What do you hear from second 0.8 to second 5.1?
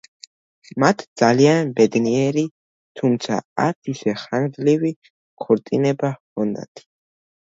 მათ ძალიან ბედნიერი, თუმცა არც ისე ხანგრძლივი